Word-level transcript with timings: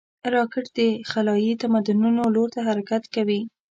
راکټ 0.35 0.65
د 0.77 0.79
خلایي 1.11 1.53
تمدنونو 1.61 2.23
لور 2.35 2.49
ته 2.55 2.61
حرکت 2.67 3.03
کوي 3.15 3.41